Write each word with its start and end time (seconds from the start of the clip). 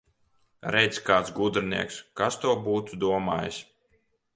Redz, 0.75 1.01
kāds 1.11 1.35
gudrinieks! 1.41 2.01
Kas 2.23 2.41
to 2.47 2.59
būtu 2.67 3.03
domājis! 3.09 3.63